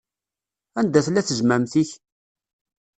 [0.79, 1.89] Anda tella tezmamt-ik?